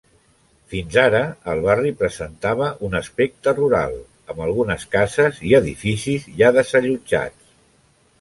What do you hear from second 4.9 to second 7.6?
cases i edificis ja desallotjats.